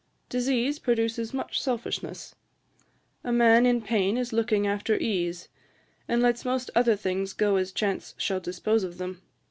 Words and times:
Disease 0.29 0.79
produces 0.79 1.31
much 1.31 1.61
selfishness. 1.61 2.33
A 3.23 3.31
man 3.31 3.67
in 3.67 3.83
pain 3.83 4.17
is 4.17 4.33
looking 4.33 4.65
after 4.65 4.97
ease; 4.97 5.47
and 6.07 6.23
lets 6.23 6.43
most 6.43 6.71
other 6.73 6.95
things 6.95 7.33
go 7.33 7.55
as 7.57 7.71
chance 7.71 8.15
shall 8.17 8.39
dispose 8.39 8.83
of 8.83 8.97
them. 8.97 9.21